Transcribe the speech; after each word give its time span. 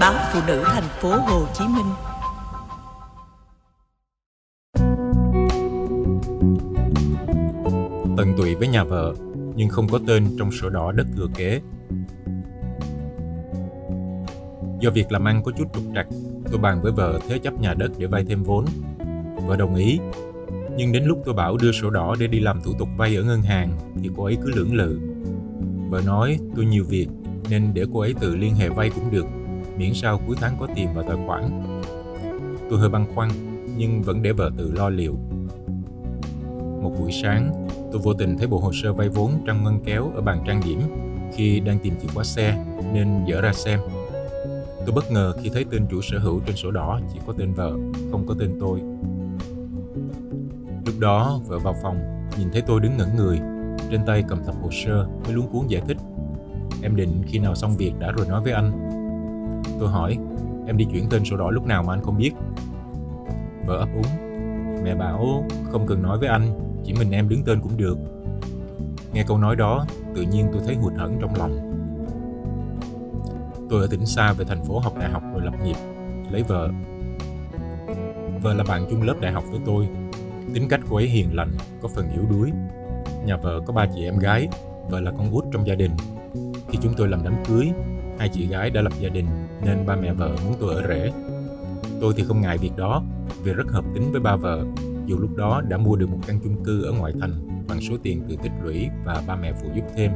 báo 0.00 0.14
phụ 0.32 0.40
nữ 0.46 0.62
thành 0.66 0.88
phố 1.00 1.08
Hồ 1.08 1.46
Chí 1.54 1.64
Minh. 1.64 1.86
Tận 8.16 8.34
tụy 8.36 8.54
với 8.54 8.68
nhà 8.68 8.84
vợ 8.84 9.14
nhưng 9.54 9.68
không 9.68 9.88
có 9.88 9.98
tên 10.06 10.36
trong 10.38 10.52
sổ 10.52 10.68
đỏ 10.68 10.92
đất 10.92 11.06
thừa 11.16 11.26
kế. 11.34 11.60
Do 14.80 14.90
việc 14.90 15.12
làm 15.12 15.24
ăn 15.24 15.42
có 15.44 15.52
chút 15.58 15.64
trục 15.74 15.84
trặc, 15.94 16.06
tôi 16.50 16.60
bàn 16.60 16.82
với 16.82 16.92
vợ 16.92 17.18
thế 17.28 17.38
chấp 17.38 17.60
nhà 17.60 17.74
đất 17.74 17.90
để 17.98 18.06
vay 18.06 18.24
thêm 18.24 18.42
vốn. 18.42 18.64
Vợ 19.46 19.56
đồng 19.56 19.74
ý, 19.74 19.98
nhưng 20.76 20.92
đến 20.92 21.04
lúc 21.04 21.22
tôi 21.24 21.34
bảo 21.34 21.56
đưa 21.56 21.72
sổ 21.72 21.90
đỏ 21.90 22.16
để 22.20 22.26
đi 22.26 22.40
làm 22.40 22.60
thủ 22.62 22.72
tục 22.78 22.88
vay 22.96 23.16
ở 23.16 23.22
ngân 23.22 23.42
hàng 23.42 23.72
thì 24.02 24.10
cô 24.16 24.24
ấy 24.24 24.36
cứ 24.42 24.50
lưỡng 24.54 24.74
lự. 24.74 25.00
Vợ 25.90 26.02
nói 26.06 26.38
tôi 26.56 26.64
nhiều 26.64 26.84
việc 26.88 27.08
nên 27.50 27.74
để 27.74 27.84
cô 27.92 28.00
ấy 28.00 28.14
tự 28.20 28.36
liên 28.36 28.54
hệ 28.54 28.68
vay 28.68 28.90
cũng 28.90 29.10
được, 29.10 29.26
miễn 29.78 29.94
sao 29.94 30.20
cuối 30.26 30.36
tháng 30.40 30.56
có 30.60 30.66
tiền 30.74 30.88
vào 30.94 31.04
tài 31.08 31.16
khoản. 31.26 31.62
Tôi 32.70 32.78
hơi 32.78 32.88
băn 32.88 33.06
khoăn 33.14 33.30
nhưng 33.76 34.02
vẫn 34.02 34.22
để 34.22 34.32
vợ 34.32 34.50
tự 34.56 34.72
lo 34.72 34.88
liệu. 34.88 35.14
Một 36.82 36.92
buổi 36.98 37.12
sáng, 37.22 37.66
tôi 37.92 38.00
vô 38.04 38.14
tình 38.14 38.38
thấy 38.38 38.46
bộ 38.46 38.58
hồ 38.58 38.72
sơ 38.82 38.92
vay 38.92 39.08
vốn 39.08 39.32
trong 39.46 39.64
ngân 39.64 39.80
kéo 39.84 40.10
ở 40.14 40.20
bàn 40.20 40.44
trang 40.46 40.60
điểm 40.64 40.80
khi 41.34 41.60
đang 41.60 41.78
tìm 41.78 41.94
chìa 42.02 42.08
khóa 42.14 42.24
xe 42.24 42.64
nên 42.92 43.24
dở 43.26 43.40
ra 43.40 43.52
xem. 43.52 43.80
Tôi 44.86 44.94
bất 44.94 45.10
ngờ 45.10 45.34
khi 45.42 45.50
thấy 45.54 45.64
tên 45.70 45.86
chủ 45.90 46.00
sở 46.02 46.18
hữu 46.18 46.40
trên 46.46 46.56
sổ 46.56 46.70
đỏ 46.70 47.00
chỉ 47.12 47.20
có 47.26 47.32
tên 47.38 47.52
vợ, 47.54 47.72
không 48.10 48.26
có 48.26 48.34
tên 48.38 48.56
tôi. 48.60 48.80
Lúc 50.86 50.94
đó, 51.00 51.40
vợ 51.46 51.58
vào 51.58 51.74
phòng, 51.82 51.98
nhìn 52.38 52.48
thấy 52.52 52.62
tôi 52.62 52.80
đứng 52.80 52.96
ngẩn 52.96 53.16
người, 53.16 53.40
trên 53.90 54.00
tay 54.06 54.24
cầm 54.28 54.38
tập 54.46 54.54
hồ 54.62 54.68
sơ 54.72 55.08
mới 55.24 55.32
luống 55.32 55.48
cuốn 55.48 55.66
giải 55.66 55.82
thích. 55.88 55.96
Em 56.82 56.96
định 56.96 57.22
khi 57.26 57.38
nào 57.38 57.54
xong 57.54 57.76
việc 57.76 57.92
đã 57.98 58.12
rồi 58.12 58.26
nói 58.28 58.42
với 58.42 58.52
anh. 58.52 58.87
Tôi 59.78 59.88
hỏi, 59.88 60.18
em 60.66 60.76
đi 60.76 60.84
chuyển 60.92 61.08
tên 61.10 61.24
sổ 61.24 61.36
đỏ 61.36 61.50
lúc 61.50 61.66
nào 61.66 61.82
mà 61.82 61.92
anh 61.92 62.02
không 62.02 62.18
biết? 62.18 62.32
Vợ 63.66 63.76
ấp 63.76 63.88
úng, 63.94 64.06
mẹ 64.84 64.94
bảo 64.94 65.46
không 65.72 65.86
cần 65.86 66.02
nói 66.02 66.18
với 66.18 66.28
anh, 66.28 66.50
chỉ 66.84 66.94
mình 66.98 67.10
em 67.10 67.28
đứng 67.28 67.42
tên 67.44 67.60
cũng 67.60 67.76
được. 67.76 67.98
Nghe 69.12 69.24
câu 69.28 69.38
nói 69.38 69.56
đó, 69.56 69.86
tự 70.14 70.22
nhiên 70.22 70.48
tôi 70.52 70.62
thấy 70.66 70.74
hụt 70.74 70.92
hẫng 70.96 71.18
trong 71.20 71.34
lòng. 71.34 71.74
Tôi 73.70 73.80
ở 73.80 73.86
tỉnh 73.90 74.06
xa 74.06 74.32
về 74.32 74.44
thành 74.44 74.64
phố 74.64 74.78
học 74.78 74.92
đại 75.00 75.10
học 75.10 75.22
rồi 75.32 75.42
lập 75.44 75.54
nghiệp, 75.64 75.76
lấy 76.30 76.42
vợ. 76.42 76.70
Vợ 78.42 78.54
là 78.54 78.64
bạn 78.68 78.86
chung 78.90 79.02
lớp 79.02 79.14
đại 79.20 79.32
học 79.32 79.44
với 79.50 79.60
tôi. 79.66 79.88
Tính 80.54 80.68
cách 80.68 80.80
cô 80.90 80.96
ấy 80.96 81.06
hiền 81.06 81.36
lành, 81.36 81.50
có 81.82 81.88
phần 81.88 82.12
yếu 82.12 82.22
đuối. 82.30 82.50
Nhà 83.24 83.36
vợ 83.36 83.60
có 83.66 83.72
ba 83.72 83.86
chị 83.94 84.04
em 84.04 84.18
gái, 84.18 84.48
vợ 84.88 85.00
là 85.00 85.10
con 85.10 85.30
út 85.30 85.44
trong 85.52 85.66
gia 85.66 85.74
đình. 85.74 85.92
Khi 86.68 86.78
chúng 86.82 86.94
tôi 86.96 87.08
làm 87.08 87.20
đám 87.24 87.34
cưới, 87.48 87.70
hai 88.18 88.28
chị 88.28 88.46
gái 88.46 88.70
đã 88.70 88.82
lập 88.82 88.92
gia 89.00 89.08
đình 89.08 89.26
nên 89.64 89.86
ba 89.86 89.96
mẹ 89.96 90.12
vợ 90.12 90.36
muốn 90.44 90.54
tôi 90.60 90.74
ở 90.74 90.88
rể. 90.88 91.12
Tôi 92.00 92.12
thì 92.16 92.24
không 92.24 92.40
ngại 92.40 92.58
việc 92.58 92.76
đó 92.76 93.02
vì 93.42 93.52
rất 93.52 93.70
hợp 93.70 93.84
tính 93.94 94.12
với 94.12 94.20
ba 94.20 94.36
vợ 94.36 94.64
dù 95.06 95.18
lúc 95.18 95.36
đó 95.36 95.62
đã 95.68 95.76
mua 95.76 95.96
được 95.96 96.10
một 96.10 96.18
căn 96.26 96.40
chung 96.44 96.64
cư 96.64 96.82
ở 96.82 96.92
ngoại 96.92 97.12
thành 97.20 97.64
bằng 97.68 97.80
số 97.80 97.96
tiền 98.02 98.22
từ 98.28 98.36
tích 98.42 98.52
lũy 98.64 98.88
và 99.04 99.22
ba 99.26 99.36
mẹ 99.36 99.52
phụ 99.52 99.68
giúp 99.74 99.84
thêm. 99.96 100.12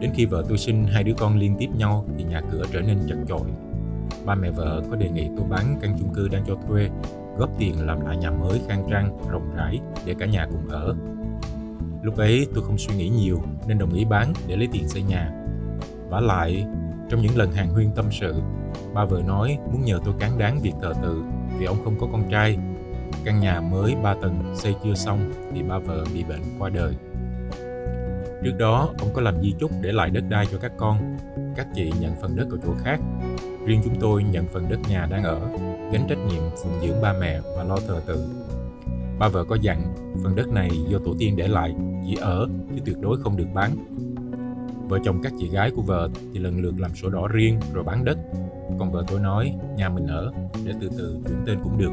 Đến 0.00 0.10
khi 0.14 0.26
vợ 0.26 0.44
tôi 0.48 0.58
sinh 0.58 0.84
hai 0.84 1.04
đứa 1.04 1.14
con 1.18 1.38
liên 1.38 1.56
tiếp 1.58 1.68
nhau 1.76 2.06
thì 2.18 2.24
nhà 2.24 2.40
cửa 2.52 2.62
trở 2.72 2.80
nên 2.80 2.98
chật 3.08 3.18
chội. 3.28 3.48
Ba 4.24 4.34
mẹ 4.34 4.50
vợ 4.50 4.82
có 4.90 4.96
đề 4.96 5.10
nghị 5.10 5.28
tôi 5.36 5.46
bán 5.50 5.76
căn 5.80 5.96
chung 5.98 6.14
cư 6.14 6.28
đang 6.28 6.44
cho 6.46 6.54
thuê, 6.68 6.88
góp 7.38 7.50
tiền 7.58 7.86
làm 7.86 8.00
lại 8.00 8.16
nhà 8.16 8.30
mới 8.30 8.60
khang 8.68 8.86
trang, 8.90 9.18
rộng 9.30 9.50
rãi 9.56 9.80
để 10.06 10.14
cả 10.18 10.26
nhà 10.26 10.46
cùng 10.50 10.68
ở. 10.68 10.94
Lúc 12.02 12.16
ấy 12.16 12.46
tôi 12.54 12.64
không 12.64 12.78
suy 12.78 12.96
nghĩ 12.96 13.08
nhiều 13.08 13.42
nên 13.66 13.78
đồng 13.78 13.92
ý 13.92 14.04
bán 14.04 14.32
để 14.46 14.56
lấy 14.56 14.68
tiền 14.72 14.88
xây 14.88 15.02
nhà. 15.02 15.30
Vả 16.10 16.20
lại, 16.20 16.66
trong 17.10 17.20
những 17.22 17.36
lần 17.36 17.52
hàng 17.52 17.68
huyên 17.68 17.90
tâm 17.94 18.04
sự, 18.12 18.34
ba 18.94 19.04
vợ 19.04 19.22
nói 19.26 19.58
muốn 19.72 19.84
nhờ 19.84 20.00
tôi 20.04 20.14
cán 20.18 20.38
đáng 20.38 20.60
việc 20.62 20.74
thờ 20.82 20.92
tự 21.02 21.22
vì 21.58 21.66
ông 21.66 21.84
không 21.84 21.96
có 22.00 22.08
con 22.12 22.30
trai 22.30 22.58
Căn 23.24 23.40
nhà 23.40 23.60
mới 23.60 23.94
3 24.02 24.14
tầng 24.14 24.54
xây 24.56 24.74
chưa 24.84 24.94
xong 24.94 25.32
thì 25.54 25.62
ba 25.62 25.78
vợ 25.78 26.04
bị 26.14 26.24
bệnh 26.24 26.42
qua 26.58 26.70
đời. 26.70 26.94
Trước 28.44 28.52
đó, 28.58 28.90
ông 28.98 29.08
có 29.14 29.20
làm 29.20 29.42
di 29.42 29.54
chúc 29.58 29.70
để 29.80 29.92
lại 29.92 30.10
đất 30.10 30.24
đai 30.28 30.46
cho 30.52 30.58
các 30.58 30.72
con. 30.76 31.16
Các 31.56 31.66
chị 31.74 31.92
nhận 32.00 32.14
phần 32.22 32.36
đất 32.36 32.46
ở 32.50 32.58
chỗ 32.66 32.72
khác. 32.78 33.00
Riêng 33.66 33.80
chúng 33.84 33.94
tôi 34.00 34.22
nhận 34.22 34.46
phần 34.48 34.68
đất 34.68 34.78
nhà 34.88 35.06
đang 35.10 35.22
ở, 35.22 35.40
gánh 35.92 36.06
trách 36.08 36.18
nhiệm 36.28 36.42
phụng 36.62 36.80
dưỡng 36.82 37.02
ba 37.02 37.14
mẹ 37.20 37.40
và 37.56 37.64
lo 37.64 37.76
thờ 37.88 38.00
tự. 38.06 38.28
Ba 39.18 39.28
vợ 39.28 39.44
có 39.44 39.56
dặn, 39.62 39.94
phần 40.22 40.36
đất 40.36 40.48
này 40.48 40.70
do 40.88 40.98
tổ 41.04 41.14
tiên 41.18 41.36
để 41.36 41.48
lại, 41.48 41.74
chỉ 42.06 42.14
ở 42.14 42.46
chứ 42.70 42.82
tuyệt 42.84 42.96
đối 43.00 43.18
không 43.22 43.36
được 43.36 43.48
bán. 43.54 43.70
Vợ 44.88 44.98
chồng 45.04 45.20
các 45.22 45.32
chị 45.38 45.48
gái 45.48 45.70
của 45.70 45.82
vợ 45.82 46.08
thì 46.32 46.38
lần 46.38 46.60
lượt 46.60 46.74
làm 46.78 46.94
sổ 46.94 47.10
đỏ 47.10 47.28
riêng 47.28 47.60
rồi 47.72 47.84
bán 47.84 48.04
đất. 48.04 48.18
Còn 48.78 48.92
vợ 48.92 49.04
tôi 49.08 49.20
nói 49.20 49.54
nhà 49.76 49.88
mình 49.88 50.06
ở 50.06 50.32
để 50.64 50.72
từ 50.80 50.90
từ 50.98 51.20
chuyển 51.26 51.36
tên 51.46 51.58
cũng 51.62 51.78
được. 51.78 51.92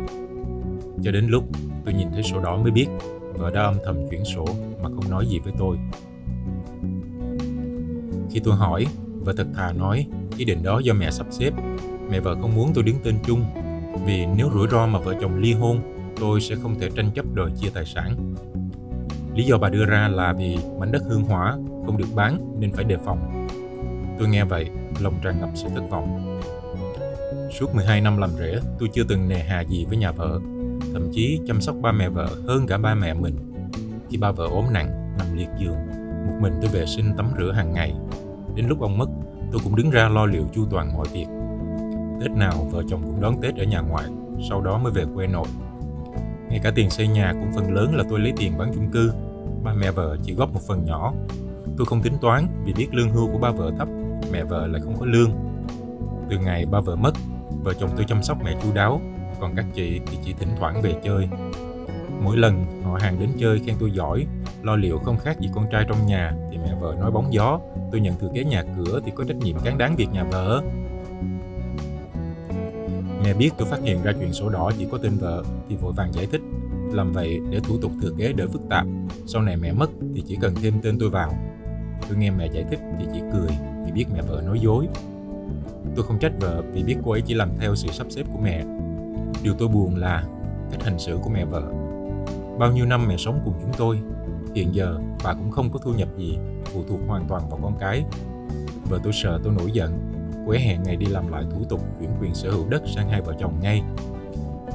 Cho 1.03 1.11
đến 1.11 1.27
lúc 1.27 1.43
tôi 1.85 1.93
nhìn 1.93 2.07
thấy 2.11 2.23
sổ 2.23 2.41
đỏ 2.41 2.57
mới 2.57 2.71
biết 2.71 2.87
vợ 3.33 3.51
đã 3.51 3.61
âm 3.61 3.75
thầm 3.85 3.95
chuyển 4.09 4.25
sổ 4.25 4.45
mà 4.81 4.89
không 4.89 5.09
nói 5.09 5.25
gì 5.27 5.39
với 5.39 5.53
tôi. 5.57 5.77
Khi 8.31 8.39
tôi 8.43 8.55
hỏi, 8.55 8.85
vợ 9.19 9.33
thật 9.37 9.47
thà 9.55 9.71
nói 9.71 10.07
ý 10.37 10.45
định 10.45 10.63
đó 10.63 10.79
do 10.79 10.93
mẹ 10.93 11.11
sắp 11.11 11.27
xếp. 11.31 11.51
Mẹ 12.09 12.19
vợ 12.19 12.35
không 12.41 12.55
muốn 12.55 12.71
tôi 12.73 12.83
đứng 12.83 12.97
tên 13.03 13.15
chung 13.27 13.45
vì 14.05 14.25
nếu 14.25 14.49
rủi 14.53 14.67
ro 14.71 14.87
mà 14.87 14.99
vợ 14.99 15.13
chồng 15.21 15.37
ly 15.37 15.53
hôn, 15.53 15.81
tôi 16.19 16.41
sẽ 16.41 16.55
không 16.55 16.75
thể 16.79 16.89
tranh 16.95 17.11
chấp 17.15 17.25
đòi 17.33 17.51
chia 17.61 17.69
tài 17.69 17.85
sản. 17.85 18.35
Lý 19.35 19.43
do 19.43 19.57
bà 19.57 19.69
đưa 19.69 19.85
ra 19.85 20.07
là 20.07 20.33
vì 20.33 20.57
mảnh 20.79 20.91
đất 20.91 21.03
hương 21.07 21.23
hỏa 21.23 21.57
không 21.85 21.97
được 21.97 22.09
bán 22.15 22.59
nên 22.59 22.71
phải 22.71 22.83
đề 22.83 22.97
phòng. 23.05 23.47
Tôi 24.19 24.27
nghe 24.27 24.43
vậy, 24.43 24.69
lòng 24.99 25.13
tràn 25.23 25.39
ngập 25.39 25.49
sự 25.55 25.67
thất 25.75 25.83
vọng. 25.89 26.39
Suốt 27.59 27.75
12 27.75 28.01
năm 28.01 28.17
làm 28.17 28.29
rể, 28.29 28.59
tôi 28.79 28.89
chưa 28.93 29.03
từng 29.09 29.29
nề 29.29 29.39
hà 29.39 29.61
gì 29.61 29.85
với 29.85 29.97
nhà 29.97 30.11
vợ 30.11 30.39
thậm 30.95 31.11
chí 31.11 31.39
chăm 31.47 31.61
sóc 31.61 31.75
ba 31.81 31.91
mẹ 31.91 32.09
vợ 32.09 32.29
hơn 32.47 32.67
cả 32.67 32.77
ba 32.77 32.95
mẹ 32.95 33.13
mình. 33.13 33.35
Khi 34.09 34.17
ba 34.17 34.31
vợ 34.31 34.47
ốm 34.47 34.65
nặng, 34.71 35.15
nằm 35.17 35.37
liệt 35.37 35.49
giường, 35.59 35.77
một 36.27 36.33
mình 36.41 36.53
tôi 36.61 36.69
vệ 36.71 36.85
sinh 36.85 37.13
tắm 37.17 37.29
rửa 37.37 37.51
hàng 37.51 37.73
ngày. 37.73 37.93
Đến 38.55 38.65
lúc 38.67 38.81
ông 38.81 38.97
mất, 38.97 39.09
tôi 39.51 39.61
cũng 39.63 39.75
đứng 39.75 39.89
ra 39.89 40.09
lo 40.09 40.25
liệu 40.25 40.47
chu 40.53 40.65
toàn 40.71 40.93
mọi 40.93 41.07
việc. 41.13 41.25
Tết 42.21 42.31
nào 42.31 42.67
vợ 42.71 42.83
chồng 42.89 43.01
cũng 43.03 43.21
đón 43.21 43.41
Tết 43.41 43.55
ở 43.55 43.63
nhà 43.63 43.79
ngoại, 43.79 44.05
sau 44.49 44.61
đó 44.61 44.77
mới 44.77 44.91
về 44.91 45.05
quê 45.15 45.27
nội. 45.27 45.47
Ngay 46.49 46.59
cả 46.63 46.71
tiền 46.75 46.89
xây 46.89 47.07
nhà 47.07 47.33
cũng 47.33 47.51
phần 47.55 47.73
lớn 47.73 47.95
là 47.95 48.03
tôi 48.09 48.19
lấy 48.19 48.33
tiền 48.37 48.57
bán 48.57 48.71
chung 48.75 48.91
cư. 48.91 49.11
Ba 49.63 49.73
mẹ 49.73 49.91
vợ 49.91 50.17
chỉ 50.23 50.33
góp 50.33 50.53
một 50.53 50.61
phần 50.67 50.85
nhỏ. 50.85 51.13
Tôi 51.77 51.85
không 51.85 52.01
tính 52.01 52.17
toán 52.21 52.47
vì 52.65 52.73
biết 52.73 52.87
lương 52.93 53.09
hưu 53.09 53.31
của 53.31 53.37
ba 53.37 53.51
vợ 53.51 53.71
thấp, 53.77 53.87
mẹ 54.31 54.43
vợ 54.43 54.67
lại 54.67 54.81
không 54.81 54.95
có 54.99 55.05
lương. 55.05 55.31
Từ 56.29 56.37
ngày 56.37 56.65
ba 56.65 56.79
vợ 56.79 56.95
mất, 56.95 57.11
vợ 57.63 57.73
chồng 57.73 57.89
tôi 57.95 58.05
chăm 58.07 58.23
sóc 58.23 58.37
mẹ 58.43 58.55
chu 58.63 58.73
đáo, 58.73 59.01
còn 59.39 59.55
các 59.55 59.65
chị 59.73 60.01
thì 60.05 60.17
chỉ 60.25 60.33
thỉnh 60.33 60.49
thoảng 60.59 60.81
về 60.81 60.93
chơi. 61.03 61.29
Mỗi 62.21 62.37
lần 62.37 62.65
họ 62.83 62.97
hàng 63.01 63.19
đến 63.19 63.29
chơi 63.39 63.59
khen 63.59 63.75
tôi 63.79 63.91
giỏi, 63.91 64.25
lo 64.63 64.75
liệu 64.75 64.97
không 64.97 65.17
khác 65.17 65.39
gì 65.39 65.49
con 65.55 65.65
trai 65.71 65.85
trong 65.87 66.05
nhà 66.07 66.33
thì 66.51 66.57
mẹ 66.57 66.75
vợ 66.81 66.95
nói 66.99 67.11
bóng 67.11 67.33
gió, 67.33 67.59
tôi 67.91 68.01
nhận 68.01 68.15
thừa 68.19 68.29
kế 68.33 68.43
nhà 68.43 68.63
cửa 68.77 68.99
thì 69.05 69.11
có 69.15 69.23
trách 69.23 69.37
nhiệm 69.37 69.59
cán 69.59 69.77
đáng 69.77 69.95
việc 69.95 70.07
nhà 70.13 70.23
vợ. 70.23 70.61
Mẹ 73.23 73.33
biết 73.33 73.49
tôi 73.57 73.67
phát 73.67 73.81
hiện 73.83 74.03
ra 74.03 74.11
chuyện 74.19 74.33
sổ 74.33 74.49
đỏ 74.49 74.71
chỉ 74.77 74.87
có 74.91 74.97
tên 74.97 75.17
vợ 75.17 75.43
thì 75.69 75.75
vội 75.75 75.93
vàng 75.93 76.13
giải 76.13 76.27
thích 76.31 76.41
làm 76.91 77.11
vậy 77.11 77.39
để 77.49 77.59
thủ 77.59 77.77
tục 77.81 77.91
thừa 78.01 78.11
kế 78.17 78.33
đỡ 78.33 78.47
phức 78.47 78.61
tạp 78.69 78.87
sau 79.25 79.41
này 79.41 79.57
mẹ 79.57 79.71
mất 79.71 79.89
thì 80.15 80.23
chỉ 80.27 80.37
cần 80.41 80.55
thêm 80.61 80.73
tên 80.81 80.99
tôi 80.99 81.09
vào 81.09 81.33
tôi 82.07 82.17
nghe 82.17 82.31
mẹ 82.31 82.47
giải 82.47 82.65
thích 82.69 82.79
thì 82.99 83.05
chỉ 83.13 83.21
cười 83.33 83.49
vì 83.85 83.91
biết 83.91 84.05
mẹ 84.13 84.21
vợ 84.21 84.41
nói 84.45 84.59
dối 84.59 84.87
tôi 85.95 86.05
không 86.05 86.19
trách 86.19 86.33
vợ 86.39 86.63
vì 86.73 86.83
biết 86.83 86.95
cô 87.05 87.11
ấy 87.11 87.21
chỉ 87.21 87.33
làm 87.33 87.49
theo 87.59 87.75
sự 87.75 87.87
sắp 87.91 88.07
xếp 88.09 88.23
của 88.33 88.39
mẹ 88.43 88.63
Điều 89.45 89.53
tôi 89.53 89.67
buồn 89.67 89.95
là 89.95 90.23
cách 90.71 90.83
hành 90.83 90.99
xử 90.99 91.17
của 91.23 91.29
mẹ 91.29 91.45
vợ. 91.45 91.63
Bao 92.59 92.71
nhiêu 92.71 92.85
năm 92.85 93.07
mẹ 93.07 93.17
sống 93.17 93.41
cùng 93.45 93.53
chúng 93.61 93.71
tôi, 93.77 93.99
hiện 94.55 94.75
giờ 94.75 94.99
bà 95.23 95.33
cũng 95.33 95.51
không 95.51 95.71
có 95.71 95.79
thu 95.79 95.93
nhập 95.93 96.09
gì, 96.17 96.37
phụ 96.65 96.83
thuộc 96.89 96.99
hoàn 97.07 97.25
toàn 97.27 97.49
vào 97.49 97.59
con 97.63 97.77
cái. 97.79 98.03
Vợ 98.89 98.99
tôi 99.03 99.13
sợ 99.13 99.39
tôi 99.43 99.53
nổi 99.53 99.71
giận, 99.71 99.91
cô 100.45 100.51
ấy 100.51 100.59
hẹn 100.59 100.83
ngày 100.83 100.95
đi 100.95 101.05
làm 101.05 101.31
lại 101.31 101.43
thủ 101.51 101.63
tục 101.69 101.81
chuyển 101.99 102.09
quyền 102.21 102.35
sở 102.35 102.51
hữu 102.51 102.69
đất 102.69 102.83
sang 102.95 103.09
hai 103.09 103.21
vợ 103.21 103.33
chồng 103.39 103.53
ngay. 103.61 103.81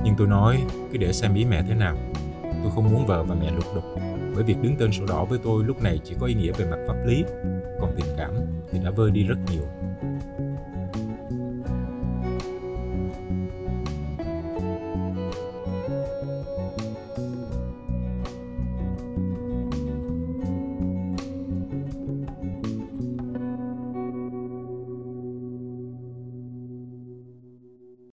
Nhưng 0.04 0.14
tôi 0.18 0.26
nói 0.26 0.62
cứ 0.92 0.98
để 0.98 1.12
xem 1.12 1.34
ý 1.34 1.44
mẹ 1.44 1.62
thế 1.68 1.74
nào. 1.74 1.96
Tôi 2.62 2.72
không 2.74 2.92
muốn 2.92 3.06
vợ 3.06 3.22
và 3.22 3.34
mẹ 3.34 3.50
lục 3.50 3.74
đục, 3.74 3.84
bởi 4.34 4.44
việc 4.44 4.56
đứng 4.62 4.76
tên 4.76 4.92
sổ 4.92 5.04
đỏ 5.08 5.24
với 5.24 5.38
tôi 5.42 5.64
lúc 5.64 5.82
này 5.82 5.98
chỉ 6.04 6.14
có 6.20 6.26
ý 6.26 6.34
nghĩa 6.34 6.52
về 6.52 6.64
mặt 6.70 6.78
pháp 6.86 6.96
lý, 7.06 7.24
còn 7.80 7.92
tình 7.96 8.06
cảm 8.16 8.30
thì 8.70 8.78
đã 8.84 8.90
vơi 8.90 9.10
đi 9.10 9.22
rất 9.22 9.38
nhiều. 9.52 9.62